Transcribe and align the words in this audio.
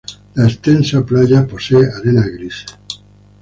La 0.33 0.47
extensa 0.47 1.05
playa 1.05 1.45
posee 1.45 1.87
arenas 1.95 2.25
grises. 2.31 2.65